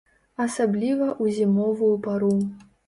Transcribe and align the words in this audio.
Асабліва 0.45 1.07
ў 1.23 1.39
зімовую 1.39 1.95
пару. 2.11 2.35